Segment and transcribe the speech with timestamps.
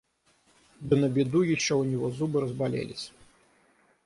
[0.79, 3.11] Да на беду еще у него зубы разболелись.